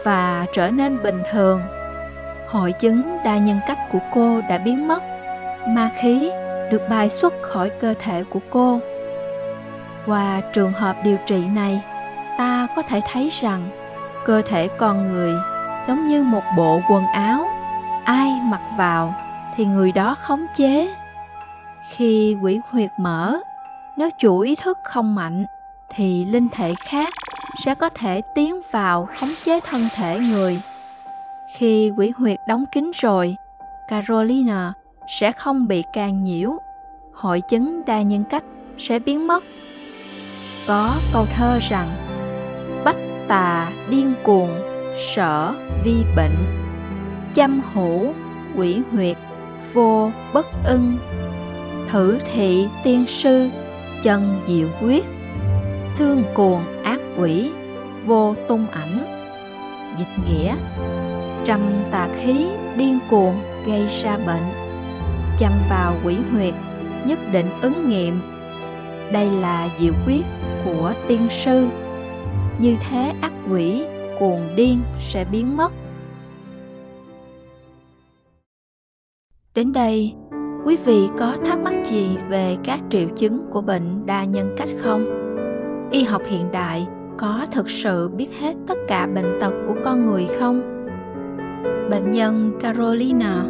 và 0.04 0.46
trở 0.52 0.70
nên 0.70 1.02
bình 1.02 1.22
thường. 1.32 1.62
Hội 2.48 2.72
chứng 2.72 3.18
đa 3.24 3.38
nhân 3.38 3.60
cách 3.66 3.78
của 3.92 4.00
cô 4.12 4.40
đã 4.48 4.58
biến 4.58 4.88
mất, 4.88 5.02
ma 5.68 5.90
khí 6.00 6.30
được 6.70 6.82
bài 6.88 7.10
xuất 7.10 7.34
khỏi 7.42 7.70
cơ 7.70 7.94
thể 8.00 8.24
của 8.30 8.40
cô. 8.50 8.80
Qua 10.06 10.40
trường 10.52 10.72
hợp 10.72 10.96
điều 11.04 11.16
trị 11.26 11.44
này, 11.54 11.82
ta 12.38 12.66
có 12.76 12.82
thể 12.82 13.00
thấy 13.12 13.30
rằng 13.40 13.70
cơ 14.24 14.42
thể 14.46 14.68
con 14.68 15.12
người 15.12 15.34
giống 15.86 16.06
như 16.06 16.22
một 16.22 16.42
bộ 16.56 16.80
quần 16.88 17.06
áo. 17.06 17.46
Ai 18.04 18.40
mặc 18.42 18.60
vào 18.76 19.14
thì 19.56 19.64
người 19.64 19.92
đó 19.92 20.14
khống 20.14 20.46
chế. 20.56 20.94
Khi 21.90 22.36
quỷ 22.42 22.60
huyệt 22.70 22.90
mở, 22.98 23.36
nếu 23.96 24.10
chủ 24.18 24.38
ý 24.38 24.54
thức 24.54 24.78
không 24.84 25.14
mạnh 25.14 25.44
thì 25.94 26.24
linh 26.24 26.48
thể 26.48 26.74
khác 26.74 27.12
sẽ 27.64 27.74
có 27.74 27.88
thể 27.88 28.20
tiến 28.34 28.60
vào 28.70 29.08
khống 29.20 29.30
chế 29.44 29.60
thân 29.60 29.82
thể 29.94 30.18
người. 30.18 30.60
Khi 31.56 31.92
quỷ 31.96 32.12
huyệt 32.16 32.38
đóng 32.48 32.64
kín 32.72 32.90
rồi, 32.94 33.36
carolina 33.88 34.72
sẽ 35.08 35.32
không 35.32 35.68
bị 35.68 35.84
can 35.92 36.24
nhiễu. 36.24 36.50
Hội 37.14 37.40
chứng 37.40 37.82
đa 37.86 38.02
nhân 38.02 38.24
cách 38.24 38.44
sẽ 38.78 38.98
biến 38.98 39.26
mất. 39.26 39.44
Có 40.66 40.94
câu 41.12 41.26
thơ 41.36 41.58
rằng, 41.62 41.88
bách 42.84 42.96
tà 43.28 43.72
điên 43.90 44.14
cuồng 44.22 44.71
sở 44.98 45.54
vi 45.84 46.04
bệnh. 46.16 46.36
Chăm 47.34 47.60
hữu 47.74 48.12
quỷ 48.56 48.80
huyệt, 48.92 49.16
vô 49.72 50.10
bất 50.34 50.46
ưng. 50.64 50.96
Thử 51.90 52.18
thị 52.34 52.68
tiên 52.84 53.06
sư, 53.06 53.48
chân 54.02 54.40
diệu 54.46 54.68
quyết. 54.82 55.04
Xương 55.88 56.22
cuồng 56.34 56.62
ác 56.84 57.00
quỷ, 57.18 57.50
vô 58.06 58.34
tung 58.48 58.66
ảnh. 58.66 59.04
Dịch 59.98 60.24
nghĩa, 60.28 60.54
trầm 61.44 61.60
tà 61.90 62.08
khí 62.16 62.46
điên 62.76 62.98
cuồng 63.10 63.40
gây 63.66 63.86
ra 64.02 64.18
bệnh. 64.26 64.44
Chăm 65.38 65.52
vào 65.70 65.94
quỷ 66.04 66.16
huyệt, 66.32 66.54
nhất 67.04 67.18
định 67.32 67.46
ứng 67.62 67.90
nghiệm. 67.90 68.20
Đây 69.12 69.30
là 69.40 69.68
diệu 69.80 69.92
quyết 70.06 70.22
của 70.64 70.92
tiên 71.08 71.26
sư. 71.30 71.68
Như 72.58 72.76
thế 72.90 73.12
ác 73.20 73.32
quỷ 73.50 73.84
cuồng 74.22 74.56
điên 74.56 74.82
sẽ 74.98 75.24
biến 75.24 75.56
mất. 75.56 75.72
Đến 79.54 79.72
đây, 79.72 80.14
quý 80.64 80.76
vị 80.84 81.08
có 81.18 81.36
thắc 81.44 81.58
mắc 81.58 81.74
gì 81.84 82.16
về 82.28 82.56
các 82.64 82.80
triệu 82.90 83.08
chứng 83.16 83.46
của 83.50 83.60
bệnh 83.60 84.06
đa 84.06 84.24
nhân 84.24 84.54
cách 84.56 84.68
không? 84.78 85.04
Y 85.90 86.02
học 86.02 86.22
hiện 86.26 86.52
đại 86.52 86.86
có 87.18 87.46
thực 87.52 87.70
sự 87.70 88.08
biết 88.08 88.28
hết 88.40 88.54
tất 88.66 88.74
cả 88.88 89.06
bệnh 89.14 89.38
tật 89.40 89.52
của 89.66 89.74
con 89.84 90.06
người 90.06 90.26
không? 90.38 90.86
Bệnh 91.90 92.10
nhân 92.10 92.52
carolina, 92.60 93.44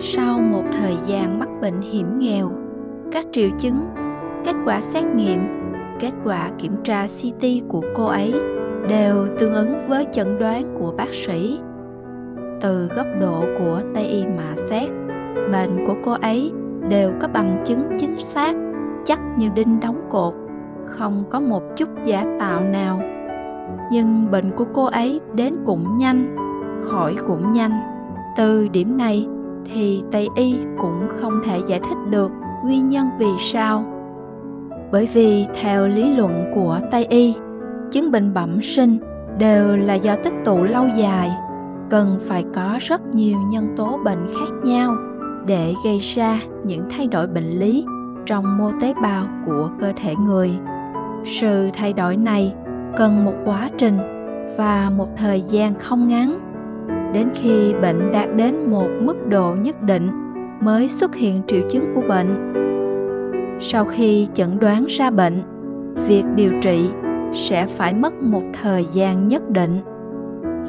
sau 0.00 0.40
một 0.40 0.64
thời 0.72 0.96
gian 1.06 1.38
mắc 1.38 1.48
bệnh 1.60 1.80
hiểm 1.80 2.18
nghèo, 2.18 2.52
các 3.12 3.26
triệu 3.32 3.48
chứng, 3.58 3.86
kết 4.44 4.54
quả 4.64 4.80
xét 4.80 5.04
nghiệm, 5.04 5.40
kết 6.00 6.12
quả 6.24 6.50
kiểm 6.58 6.72
tra 6.84 7.06
ct 7.06 7.44
của 7.68 7.82
cô 7.94 8.04
ấy 8.04 8.34
đều 8.88 9.26
tương 9.38 9.54
ứng 9.54 9.88
với 9.88 10.06
chẩn 10.12 10.38
đoán 10.38 10.74
của 10.78 10.92
bác 10.96 11.14
sĩ. 11.14 11.60
Từ 12.60 12.88
góc 12.96 13.06
độ 13.20 13.44
của 13.58 13.80
tây 13.94 14.04
y 14.04 14.26
mà 14.26 14.54
xét, 14.70 14.90
bệnh 15.52 15.86
của 15.86 15.94
cô 16.04 16.12
ấy 16.12 16.52
đều 16.88 17.12
có 17.20 17.28
bằng 17.28 17.62
chứng 17.64 17.82
chính 17.98 18.20
xác, 18.20 18.54
chắc 19.04 19.20
như 19.38 19.48
đinh 19.54 19.80
đóng 19.80 20.00
cột, 20.10 20.34
không 20.84 21.24
có 21.30 21.40
một 21.40 21.62
chút 21.76 21.88
giả 22.04 22.24
tạo 22.40 22.60
nào. 22.60 23.00
Nhưng 23.90 24.30
bệnh 24.30 24.50
của 24.50 24.64
cô 24.72 24.84
ấy 24.84 25.20
đến 25.34 25.54
cũng 25.66 25.98
nhanh, 25.98 26.36
khỏi 26.80 27.16
cũng 27.26 27.52
nhanh. 27.52 27.72
Từ 28.36 28.68
điểm 28.68 28.96
này 28.96 29.26
thì 29.72 30.02
tây 30.12 30.28
y 30.36 30.58
cũng 30.78 31.08
không 31.08 31.32
thể 31.46 31.60
giải 31.66 31.80
thích 31.80 31.98
được 32.10 32.32
nguyên 32.64 32.88
nhân 32.88 33.06
vì 33.18 33.30
sao. 33.38 33.84
Bởi 34.92 35.08
vì 35.12 35.46
theo 35.60 35.86
lý 35.86 36.16
luận 36.16 36.44
của 36.54 36.80
tây 36.90 37.06
y 37.10 37.34
chứng 37.94 38.12
bệnh 38.12 38.34
bẩm 38.34 38.62
sinh 38.62 38.98
đều 39.38 39.76
là 39.76 39.94
do 39.94 40.16
tích 40.24 40.32
tụ 40.44 40.62
lâu 40.62 40.86
dài, 40.96 41.30
cần 41.90 42.18
phải 42.26 42.44
có 42.54 42.78
rất 42.80 43.14
nhiều 43.14 43.38
nhân 43.50 43.74
tố 43.76 44.00
bệnh 44.04 44.26
khác 44.34 44.52
nhau 44.64 44.96
để 45.46 45.74
gây 45.84 45.98
ra 45.98 46.40
những 46.64 46.82
thay 46.90 47.06
đổi 47.06 47.26
bệnh 47.26 47.58
lý 47.58 47.84
trong 48.26 48.58
mô 48.58 48.70
tế 48.80 48.94
bào 49.02 49.26
của 49.46 49.70
cơ 49.80 49.92
thể 50.02 50.14
người. 50.16 50.50
Sự 51.24 51.70
thay 51.74 51.92
đổi 51.92 52.16
này 52.16 52.54
cần 52.96 53.24
một 53.24 53.34
quá 53.44 53.70
trình 53.78 53.98
và 54.56 54.90
một 54.96 55.08
thời 55.16 55.42
gian 55.48 55.74
không 55.78 56.08
ngắn. 56.08 56.38
Đến 57.12 57.28
khi 57.34 57.74
bệnh 57.82 58.12
đạt 58.12 58.28
đến 58.36 58.70
một 58.70 58.88
mức 59.00 59.28
độ 59.28 59.54
nhất 59.54 59.82
định 59.82 60.10
mới 60.60 60.88
xuất 60.88 61.14
hiện 61.14 61.42
triệu 61.46 61.60
chứng 61.70 61.94
của 61.94 62.02
bệnh. 62.08 62.52
Sau 63.60 63.84
khi 63.84 64.28
chẩn 64.34 64.58
đoán 64.58 64.84
ra 64.88 65.10
bệnh, 65.10 65.42
việc 66.08 66.24
điều 66.36 66.52
trị 66.62 66.90
sẽ 67.34 67.66
phải 67.66 67.94
mất 67.94 68.14
một 68.22 68.42
thời 68.62 68.86
gian 68.92 69.28
nhất 69.28 69.50
định. 69.50 69.80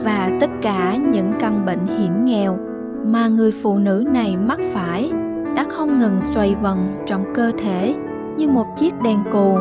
Và 0.03 0.37
tất 0.41 0.49
cả 0.61 0.95
những 0.95 1.33
căn 1.39 1.65
bệnh 1.65 1.87
hiểm 1.87 2.25
nghèo 2.25 2.57
mà 3.05 3.27
người 3.27 3.51
phụ 3.51 3.77
nữ 3.77 4.03
này 4.13 4.37
mắc 4.37 4.59
phải 4.73 5.11
đã 5.55 5.65
không 5.69 5.99
ngừng 5.99 6.21
xoay 6.21 6.55
vần 6.61 7.03
trong 7.05 7.25
cơ 7.33 7.51
thể 7.57 7.95
như 8.37 8.47
một 8.47 8.65
chiếc 8.77 8.93
đèn 9.03 9.19
cù. 9.31 9.57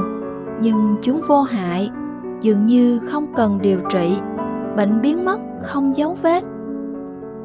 Nhưng 0.60 0.96
chúng 1.02 1.20
vô 1.28 1.42
hại, 1.42 1.90
dường 2.40 2.66
như 2.66 2.98
không 2.98 3.26
cần 3.36 3.58
điều 3.62 3.78
trị, 3.90 4.16
bệnh 4.76 5.00
biến 5.00 5.24
mất 5.24 5.40
không 5.62 5.96
dấu 5.96 6.16
vết. 6.22 6.44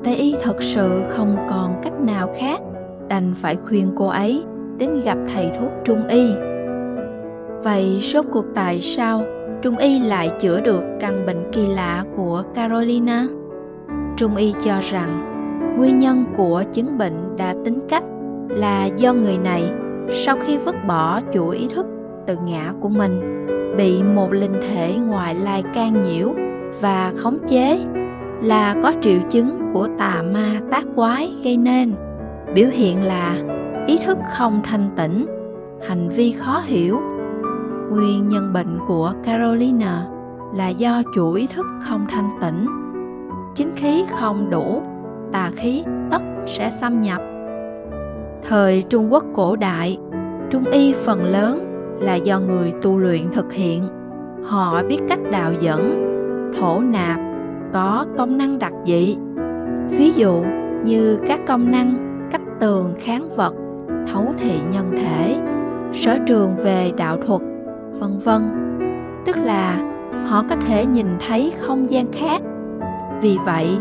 Tây 0.03 0.15
y 0.15 0.35
thật 0.41 0.55
sự 0.63 1.01
không 1.09 1.37
còn 1.49 1.81
cách 1.83 2.01
nào 2.01 2.29
khác 2.37 2.59
đành 3.07 3.33
phải 3.35 3.55
khuyên 3.55 3.91
cô 3.95 4.07
ấy 4.07 4.43
đến 4.77 5.01
gặp 5.05 5.17
thầy 5.33 5.51
thuốc 5.59 5.71
trung 5.83 6.07
y. 6.07 6.33
Vậy 7.63 7.99
rốt 8.01 8.25
cuộc 8.31 8.45
tại 8.55 8.81
sao 8.81 9.23
trung 9.61 9.77
y 9.77 9.99
lại 9.99 10.31
chữa 10.39 10.61
được 10.61 10.83
căn 10.99 11.25
bệnh 11.25 11.51
kỳ 11.51 11.67
lạ 11.67 12.03
của 12.15 12.43
carolina. 12.55 13.25
Trung 14.17 14.35
y 14.35 14.53
cho 14.63 14.79
rằng, 14.81 15.25
nguyên 15.77 15.99
nhân 15.99 16.25
của 16.37 16.63
chứng 16.73 16.97
bệnh 16.97 17.37
đa 17.37 17.55
tính 17.65 17.79
cách 17.89 18.03
là 18.49 18.85
do 18.85 19.13
người 19.13 19.37
này, 19.37 19.71
sau 20.09 20.37
khi 20.41 20.57
vứt 20.57 20.75
bỏ 20.87 21.21
chủ 21.33 21.49
ý 21.49 21.67
thức 21.75 21.85
tự 22.27 22.35
ngã 22.45 22.73
của 22.81 22.89
mình, 22.89 23.45
bị 23.77 24.03
một 24.03 24.31
linh 24.31 24.53
thể 24.61 24.95
ngoại 25.07 25.35
lai 25.35 25.63
can 25.73 26.03
nhiễu 26.03 26.33
và 26.81 27.13
khống 27.17 27.37
chế 27.47 27.79
là 28.41 28.75
có 28.83 28.93
triệu 29.01 29.19
chứng 29.29 29.61
của 29.73 29.87
tà 29.97 30.21
ma 30.33 30.61
tác 30.71 30.83
quái 30.95 31.31
gây 31.43 31.57
nên. 31.57 31.93
Biểu 32.53 32.67
hiện 32.71 33.03
là 33.03 33.37
ý 33.87 33.97
thức 33.97 34.17
không 34.37 34.61
thanh 34.63 34.89
tĩnh 34.95 35.25
hành 35.87 36.09
vi 36.09 36.31
khó 36.31 36.61
hiểu 36.65 36.99
nguyên 37.91 38.29
nhân 38.29 38.53
bệnh 38.53 38.79
của 38.87 39.13
carolina 39.23 40.07
là 40.53 40.69
do 40.69 41.01
chủ 41.15 41.33
ý 41.33 41.47
thức 41.47 41.65
không 41.81 42.05
thanh 42.09 42.29
tĩnh 42.41 42.65
chính 43.55 43.75
khí 43.75 44.05
không 44.09 44.49
đủ 44.49 44.81
tà 45.31 45.51
khí 45.55 45.83
tất 46.11 46.21
sẽ 46.45 46.69
xâm 46.69 47.01
nhập. 47.01 47.21
Thời 48.49 48.83
trung 48.89 49.13
quốc 49.13 49.23
cổ 49.33 49.55
đại 49.55 49.97
trung 50.49 50.63
y 50.65 50.93
phần 50.93 51.23
lớn 51.23 51.65
là 51.99 52.15
do 52.15 52.39
người 52.39 52.73
tu 52.81 52.97
luyện 52.97 53.21
thực 53.33 53.53
hiện. 53.53 53.89
Họ 54.43 54.83
biết 54.83 54.99
cách 55.09 55.19
đạo 55.31 55.51
dẫn 55.61 56.05
thổ 56.59 56.79
nạp 56.79 57.19
có 57.73 58.05
công 58.17 58.37
năng 58.37 58.59
đặc 58.59 58.73
dị. 58.85 59.17
Ví 59.89 60.11
dụ 60.11 60.43
như 60.83 61.19
các 61.27 61.39
công 61.47 61.71
năng 61.71 62.19
cách 62.31 62.41
tường 62.59 62.93
kháng 62.99 63.29
vật, 63.35 63.53
thấu 64.13 64.25
thị 64.37 64.59
nhân 64.71 64.91
thể, 64.91 65.37
sở 65.93 66.17
trường 66.27 66.55
về 66.63 66.91
đạo 66.97 67.17
thuật, 67.27 67.41
vân 67.99 68.19
vân. 68.19 68.41
Tức 69.25 69.37
là 69.37 69.77
họ 70.25 70.43
có 70.49 70.55
thể 70.67 70.85
nhìn 70.85 71.07
thấy 71.27 71.53
không 71.59 71.91
gian 71.91 72.11
khác. 72.11 72.41
Vì 73.21 73.37
vậy, 73.45 73.77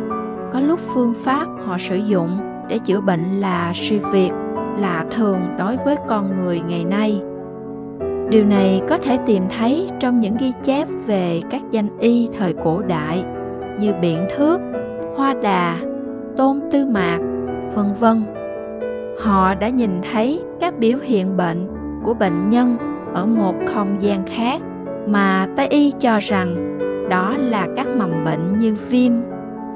có 0.52 0.60
lúc 0.60 0.80
phương 0.94 1.14
pháp 1.14 1.46
họ 1.64 1.78
sử 1.78 1.96
dụng 1.96 2.30
để 2.68 2.78
chữa 2.78 3.00
bệnh 3.00 3.40
là 3.40 3.72
suy 3.74 3.98
việc 3.98 4.30
là 4.80 5.04
thường 5.10 5.40
đối 5.58 5.76
với 5.76 5.96
con 6.08 6.44
người 6.44 6.60
ngày 6.68 6.84
nay 6.84 7.22
điều 8.30 8.44
này 8.44 8.82
có 8.88 8.98
thể 8.98 9.18
tìm 9.26 9.42
thấy 9.58 9.88
trong 10.00 10.20
những 10.20 10.36
ghi 10.36 10.52
chép 10.62 10.88
về 11.06 11.40
các 11.50 11.62
danh 11.70 11.98
y 11.98 12.28
thời 12.38 12.54
cổ 12.64 12.82
đại 12.82 13.24
như 13.80 13.92
biện 14.00 14.26
thước 14.36 14.60
hoa 15.16 15.34
đà 15.42 15.80
tôn 16.36 16.60
tư 16.72 16.86
mạc 16.86 17.18
vân 17.74 17.86
vân 18.00 18.22
họ 19.20 19.54
đã 19.54 19.68
nhìn 19.68 19.90
thấy 20.12 20.42
các 20.60 20.78
biểu 20.78 20.98
hiện 21.02 21.36
bệnh 21.36 21.66
của 22.04 22.14
bệnh 22.14 22.50
nhân 22.50 22.76
ở 23.14 23.26
một 23.26 23.54
không 23.66 23.96
gian 24.00 24.26
khác 24.26 24.60
mà 25.06 25.48
tây 25.56 25.66
y 25.68 25.92
cho 26.00 26.18
rằng 26.20 26.78
đó 27.10 27.34
là 27.38 27.66
các 27.76 27.86
mầm 27.96 28.24
bệnh 28.24 28.58
như 28.58 28.76
viêm, 28.90 29.12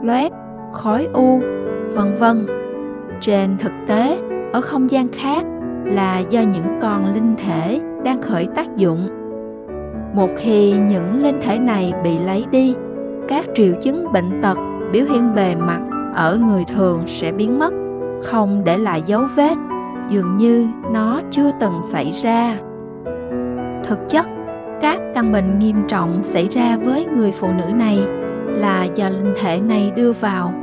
loét 0.03 0.33
khói 0.73 1.09
u, 1.13 1.41
vân 1.95 2.15
vân. 2.19 2.47
Trên 3.21 3.57
thực 3.59 3.73
tế, 3.87 4.19
ở 4.53 4.61
không 4.61 4.91
gian 4.91 5.09
khác 5.09 5.45
là 5.85 6.19
do 6.19 6.41
những 6.41 6.79
con 6.83 7.15
linh 7.15 7.35
thể 7.37 7.81
đang 8.05 8.23
khởi 8.23 8.49
tác 8.55 8.77
dụng. 8.77 9.09
Một 10.15 10.29
khi 10.37 10.73
những 10.73 11.23
linh 11.23 11.41
thể 11.43 11.59
này 11.59 11.93
bị 12.05 12.19
lấy 12.19 12.45
đi, 12.51 12.75
các 13.29 13.45
triệu 13.55 13.75
chứng 13.83 14.13
bệnh 14.13 14.43
tật 14.43 14.59
biểu 14.93 15.05
hiện 15.05 15.35
bề 15.35 15.55
mặt 15.55 15.81
ở 16.15 16.39
người 16.39 16.65
thường 16.75 17.03
sẽ 17.07 17.33
biến 17.33 17.59
mất, 17.59 17.73
không 18.23 18.63
để 18.65 18.79
lại 18.79 19.03
dấu 19.07 19.23
vết, 19.37 19.55
dường 20.09 20.37
như 20.37 20.67
nó 20.93 21.21
chưa 21.31 21.51
từng 21.61 21.81
xảy 21.93 22.13
ra 22.23 22.57
thực 23.93 24.09
chất, 24.09 24.27
các 24.81 25.01
căn 25.15 25.33
bệnh 25.33 25.59
nghiêm 25.59 25.77
trọng 25.89 26.23
xảy 26.23 26.49
ra 26.49 26.77
với 26.77 27.07
người 27.17 27.33
phụ 27.33 27.49
nữ 27.53 27.65
này 27.75 27.99
là 28.47 28.85
do 28.85 29.09
linh 29.09 29.35
thể 29.41 29.61
này 29.61 29.93
đưa 29.97 30.13
vào. 30.13 30.55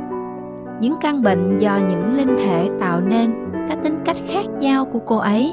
Những 0.80 0.94
căn 1.00 1.22
bệnh 1.22 1.58
do 1.58 1.78
những 1.90 2.16
linh 2.16 2.36
thể 2.44 2.70
tạo 2.80 3.00
nên 3.00 3.32
các 3.68 3.78
tính 3.82 3.98
cách 4.04 4.16
khác 4.28 4.44
nhau 4.60 4.84
của 4.84 4.98
cô 4.98 5.16
ấy, 5.16 5.52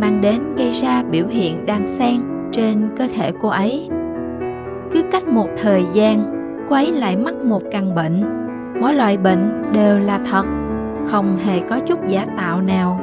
mang 0.00 0.20
đến 0.20 0.54
gây 0.56 0.70
ra 0.70 1.02
biểu 1.02 1.26
hiện 1.26 1.66
đan 1.66 1.86
xen 1.86 2.20
trên 2.52 2.88
cơ 2.96 3.08
thể 3.14 3.32
cô 3.42 3.48
ấy. 3.48 3.88
Cứ 4.92 5.02
cách 5.12 5.28
một 5.28 5.48
thời 5.62 5.84
gian, 5.92 6.32
cô 6.68 6.76
ấy 6.76 6.92
lại 6.92 7.16
mắc 7.16 7.34
một 7.34 7.62
căn 7.72 7.94
bệnh. 7.94 8.24
Mỗi 8.80 8.94
loại 8.94 9.16
bệnh 9.16 9.72
đều 9.72 9.98
là 9.98 10.20
thật, 10.30 10.44
không 11.06 11.36
hề 11.44 11.60
có 11.60 11.78
chút 11.86 11.98
giả 12.06 12.26
tạo 12.36 12.60
nào. 12.60 13.00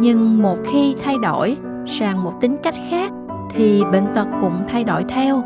Nhưng 0.00 0.42
một 0.42 0.56
khi 0.64 0.94
thay 1.04 1.16
đổi 1.22 1.56
sang 1.86 2.24
một 2.24 2.32
tính 2.40 2.56
cách 2.62 2.74
khác 2.90 3.12
thì 3.50 3.82
bệnh 3.92 4.06
tật 4.14 4.26
cũng 4.40 4.60
thay 4.68 4.84
đổi 4.84 5.04
theo 5.08 5.42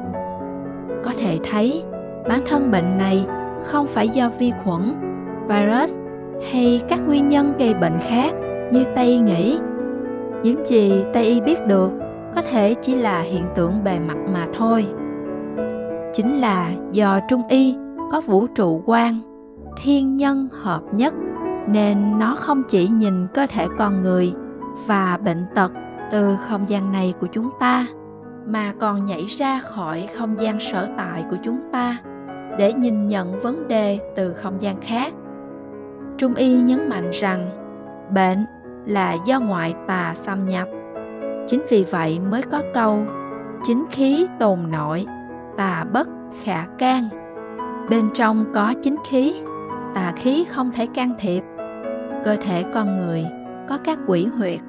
có 1.05 1.13
thể 1.19 1.39
thấy 1.51 1.83
bản 2.29 2.41
thân 2.47 2.71
bệnh 2.71 2.99
này 2.99 3.27
không 3.65 3.87
phải 3.87 4.09
do 4.09 4.31
vi 4.39 4.53
khuẩn 4.65 4.95
virus 5.49 5.95
hay 6.53 6.83
các 6.89 7.01
nguyên 7.07 7.29
nhân 7.29 7.53
gây 7.59 7.75
bệnh 7.75 7.99
khác 8.01 8.33
như 8.73 8.85
Tây 8.95 9.19
nghĩ. 9.19 9.59
Những 10.43 10.67
gì 10.67 11.05
Tây 11.13 11.25
y 11.25 11.41
biết 11.41 11.67
được 11.67 11.91
có 12.35 12.43
thể 12.43 12.75
chỉ 12.75 12.95
là 12.95 13.21
hiện 13.21 13.45
tượng 13.57 13.85
bề 13.85 13.99
mặt 13.99 14.17
mà 14.33 14.47
thôi. 14.59 14.87
Chính 16.15 16.41
là 16.41 16.71
do 16.93 17.21
Trung 17.29 17.43
y 17.49 17.77
có 18.13 18.21
vũ 18.21 18.47
trụ 18.47 18.83
quan, 18.87 19.21
thiên 19.83 20.17
nhân 20.17 20.49
hợp 20.63 20.81
nhất 20.93 21.15
nên 21.69 22.19
nó 22.19 22.37
không 22.37 22.63
chỉ 22.69 22.89
nhìn 22.89 23.27
cơ 23.35 23.47
thể 23.47 23.67
con 23.79 24.03
người 24.03 24.33
và 24.87 25.19
bệnh 25.25 25.45
tật 25.55 25.73
từ 26.11 26.37
không 26.49 26.69
gian 26.69 26.93
này 26.93 27.15
của 27.21 27.27
chúng 27.27 27.51
ta 27.61 27.87
mà 28.47 28.73
còn 28.81 29.07
nhảy 29.07 29.25
ra 29.25 29.61
khỏi 29.61 30.09
không 30.19 30.41
gian 30.41 30.61
sở 30.61 30.89
tại 30.97 31.25
của 31.31 31.37
chúng 31.43 31.61
ta 31.73 31.97
để 32.59 32.73
nhìn 32.73 33.09
nhận 33.09 33.41
vấn 33.41 33.69
đề 33.69 33.99
từ 34.17 34.35
không 34.35 34.63
gian 34.63 34.81
khác 34.81 35.13
Trung 36.21 36.35
y 36.35 36.63
nhấn 36.63 36.89
mạnh 36.89 37.11
rằng 37.13 37.51
bệnh 38.15 38.47
là 38.87 39.17
do 39.27 39.41
ngoại 39.41 39.75
tà 39.87 40.13
xâm 40.15 40.49
nhập. 40.49 40.69
Chính 41.49 41.63
vì 41.71 41.85
vậy 41.91 42.19
mới 42.31 42.43
có 42.43 42.63
câu 42.75 43.07
chính 43.65 43.85
khí 43.91 44.27
tồn 44.39 44.59
nội, 44.71 45.07
tà 45.57 45.85
bất 45.93 46.09
khả 46.45 46.67
can. 46.79 47.09
Bên 47.91 48.11
trong 48.15 48.45
có 48.55 48.75
chính 48.83 48.97
khí, 49.09 49.35
tà 49.95 50.13
khí 50.17 50.45
không 50.49 50.71
thể 50.71 50.87
can 50.87 51.15
thiệp. 51.19 51.43
Cơ 52.25 52.37
thể 52.37 52.65
con 52.75 52.97
người 52.97 53.25
có 53.69 53.79
các 53.85 53.99
quỷ 54.07 54.27
huyệt, 54.27 54.61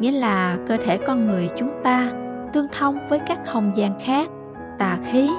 nghĩa 0.00 0.10
là 0.10 0.56
cơ 0.66 0.76
thể 0.76 0.98
con 0.98 1.26
người 1.26 1.50
chúng 1.56 1.70
ta 1.82 2.12
tương 2.52 2.66
thông 2.72 2.98
với 3.08 3.18
các 3.18 3.38
không 3.46 3.72
gian 3.74 4.00
khác, 4.00 4.28
tà 4.78 4.98
khí 5.04 5.30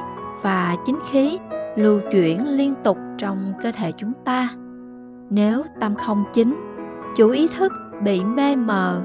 và 0.42 0.76
chính 0.86 1.00
khí 1.12 1.40
lưu 1.76 2.00
chuyển 2.12 2.48
liên 2.48 2.74
tục 2.84 2.98
trong 3.18 3.54
cơ 3.64 3.72
thể 3.72 3.92
chúng 3.92 4.14
ta. 4.26 4.50
Nếu 5.30 5.64
tâm 5.80 5.96
không 5.96 6.24
chính 6.34 6.56
chủ 7.18 7.30
ý 7.30 7.48
thức 7.48 7.74
bị 8.04 8.24
mê 8.24 8.56
mờ 8.56 9.02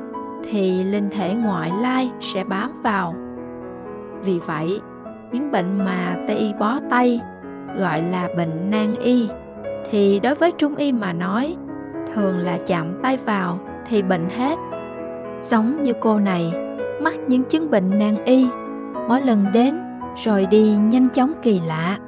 thì 0.50 0.84
linh 0.84 1.10
thể 1.10 1.34
ngoại 1.34 1.72
lai 1.80 2.10
sẽ 2.20 2.44
bám 2.44 2.70
vào. 2.82 3.14
Vì 4.24 4.38
vậy 4.38 4.80
những 5.32 5.50
bệnh 5.50 5.78
mà 5.78 6.16
tây 6.26 6.36
y 6.36 6.52
bó 6.58 6.78
tay 6.90 7.20
gọi 7.76 8.02
là 8.02 8.28
bệnh 8.36 8.70
nan 8.70 8.94
y 8.94 9.28
thì 9.90 10.20
đối 10.20 10.34
với 10.34 10.52
trung 10.52 10.74
y 10.76 10.92
mà 10.92 11.12
nói 11.12 11.56
thường 12.14 12.38
là 12.38 12.58
chạm 12.66 13.00
tay 13.02 13.18
vào 13.24 13.58
thì 13.86 14.02
bệnh 14.02 14.28
hết 14.30 14.58
giống 15.40 15.82
như 15.82 15.92
cô 16.00 16.18
này, 16.18 16.52
mắc 17.02 17.14
những 17.26 17.42
chứng 17.42 17.70
bệnh 17.70 17.98
nan 17.98 18.24
y. 18.24 18.46
Mỗi 19.08 19.20
lần 19.20 19.46
đến, 19.52 19.78
rồi 20.16 20.46
đi 20.46 20.76
nhanh 20.76 21.08
chóng 21.08 21.32
kỳ 21.42 21.60
lạ. 21.66 21.98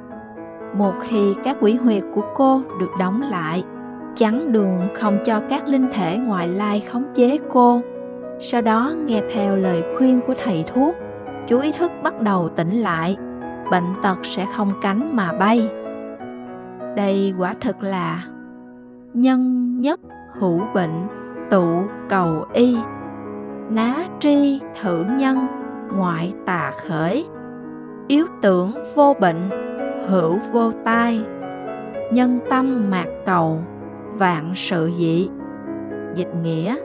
Một 0.77 0.93
khi 1.01 1.33
các 1.43 1.57
quỷ 1.61 1.73
huyệt 1.73 2.03
của 2.13 2.23
cô 2.35 2.61
được 2.79 2.89
đóng 2.99 3.21
lại, 3.21 3.63
chắn 4.15 4.51
đường 4.51 4.79
không 4.95 5.17
cho 5.25 5.39
các 5.49 5.67
linh 5.67 5.87
thể 5.93 6.17
ngoại 6.17 6.47
lai 6.47 6.79
khống 6.91 7.03
chế 7.13 7.37
cô. 7.49 7.81
Sau 8.39 8.61
đó 8.61 8.93
nghe 9.05 9.21
theo 9.33 9.55
lời 9.55 9.83
khuyên 9.97 10.21
của 10.27 10.33
thầy 10.43 10.65
thuốc, 10.73 10.95
chú 11.47 11.59
ý 11.59 11.71
thức 11.71 11.91
bắt 12.03 12.21
đầu 12.21 12.49
tỉnh 12.49 12.81
lại, 12.81 13.17
bệnh 13.71 13.93
tật 14.03 14.17
sẽ 14.23 14.45
không 14.57 14.71
cánh 14.81 15.15
mà 15.15 15.33
bay. 15.33 15.69
Đây 16.95 17.33
quả 17.37 17.55
thực 17.61 17.83
là 17.83 18.23
nhân 19.13 19.71
nhất 19.81 19.99
hữu 20.39 20.61
bệnh 20.73 21.07
tụ 21.51 21.83
cầu 22.09 22.45
y 22.53 22.77
ná 23.75 23.95
tri 24.19 24.59
thử 24.81 25.05
nhân, 25.17 25.37
ngoại 25.97 26.33
tà 26.45 26.71
khởi. 26.87 27.25
Yếu 28.07 28.25
tưởng 28.41 28.71
vô 28.95 29.15
bệnh, 29.19 29.49
hữu 30.07 30.39
vô 30.51 30.71
tai. 30.85 31.21
Nhân 32.11 32.39
tâm 32.49 32.89
mạc 32.89 33.05
cầu, 33.25 33.59
vạn 34.13 34.51
sự 34.55 34.91
dị. 34.97 35.29
Dịch 36.15 36.35
nghĩa, 36.43 36.75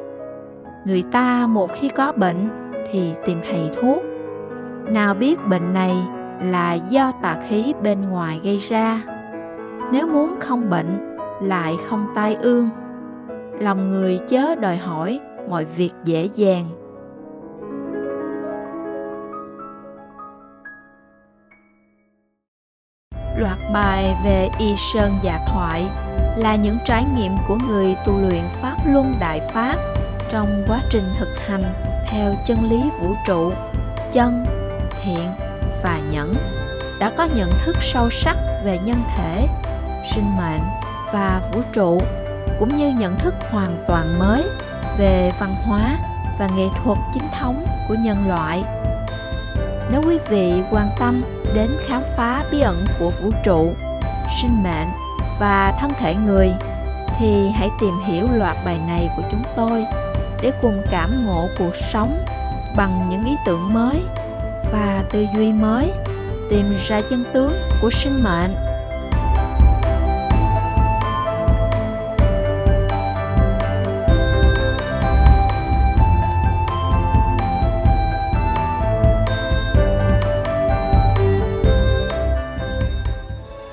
người 0.84 1.04
ta 1.12 1.46
một 1.46 1.72
khi 1.72 1.88
có 1.88 2.12
bệnh 2.12 2.48
thì 2.92 3.12
tìm 3.26 3.38
thầy 3.50 3.70
thuốc. 3.80 4.02
Nào 4.88 5.14
biết 5.14 5.46
bệnh 5.48 5.74
này 5.74 5.96
là 6.42 6.74
do 6.74 7.12
tà 7.22 7.36
khí 7.48 7.74
bên 7.82 8.02
ngoài 8.02 8.40
gây 8.44 8.58
ra. 8.58 9.02
Nếu 9.92 10.06
muốn 10.06 10.34
không 10.40 10.70
bệnh, 10.70 11.16
lại 11.42 11.76
không 11.88 12.06
tai 12.14 12.34
ương. 12.34 12.68
Lòng 13.60 13.90
người 13.90 14.20
chớ 14.28 14.54
đòi 14.54 14.76
hỏi 14.76 15.20
mọi 15.48 15.64
việc 15.64 15.90
dễ 16.04 16.28
dàng. 16.34 16.64
Loạt 23.38 23.58
bài 23.72 24.16
về 24.24 24.48
y 24.58 24.74
sơn 24.92 25.18
dạ 25.22 25.40
thoại 25.46 25.86
là 26.36 26.54
những 26.54 26.78
trải 26.84 27.04
nghiệm 27.16 27.36
của 27.48 27.58
người 27.68 27.96
tu 28.06 28.18
luyện 28.18 28.42
pháp 28.62 28.76
luân 28.86 29.14
đại 29.20 29.40
pháp 29.52 29.76
trong 30.32 30.64
quá 30.68 30.80
trình 30.90 31.14
thực 31.18 31.28
hành 31.46 31.64
theo 32.08 32.34
chân 32.46 32.70
lý 32.70 32.90
vũ 33.00 33.14
trụ, 33.26 33.52
chân, 34.12 34.44
hiện 35.02 35.30
và 35.82 36.00
nhẫn, 36.10 36.34
đã 36.98 37.10
có 37.16 37.28
nhận 37.34 37.50
thức 37.64 37.76
sâu 37.80 38.10
sắc 38.10 38.36
về 38.64 38.78
nhân 38.84 39.02
thể, 39.16 39.46
sinh 40.14 40.36
mệnh 40.36 40.60
và 41.12 41.40
vũ 41.52 41.60
trụ, 41.72 42.00
cũng 42.58 42.76
như 42.76 42.88
nhận 42.88 43.18
thức 43.18 43.34
hoàn 43.50 43.84
toàn 43.88 44.18
mới 44.18 44.42
về 44.98 45.32
văn 45.40 45.54
hóa 45.64 45.98
và 46.38 46.48
nghệ 46.56 46.66
thuật 46.84 46.98
chính 47.14 47.28
thống 47.40 47.66
của 47.88 47.94
nhân 47.94 48.28
loại. 48.28 48.64
Nếu 49.90 50.02
quý 50.06 50.18
vị 50.28 50.62
quan 50.70 50.88
tâm 50.98 51.22
đến 51.58 51.70
khám 51.86 52.02
phá 52.16 52.44
bí 52.50 52.60
ẩn 52.60 52.84
của 52.98 53.10
vũ 53.10 53.30
trụ, 53.44 53.72
sinh 54.40 54.62
mệnh 54.62 54.88
và 55.40 55.72
thân 55.80 55.90
thể 56.00 56.14
người, 56.14 56.52
thì 57.18 57.50
hãy 57.54 57.70
tìm 57.80 57.94
hiểu 58.06 58.26
loạt 58.32 58.56
bài 58.64 58.78
này 58.88 59.10
của 59.16 59.22
chúng 59.30 59.42
tôi 59.56 59.84
để 60.42 60.52
cùng 60.62 60.82
cảm 60.90 61.26
ngộ 61.26 61.48
cuộc 61.58 61.76
sống 61.92 62.24
bằng 62.76 63.06
những 63.10 63.24
ý 63.24 63.36
tưởng 63.46 63.74
mới 63.74 64.02
và 64.72 65.04
tư 65.12 65.26
duy 65.36 65.52
mới, 65.52 65.92
tìm 66.50 66.76
ra 66.88 67.00
chân 67.10 67.24
tướng 67.32 67.52
của 67.82 67.90
sinh 67.90 68.24
mệnh. 68.24 68.54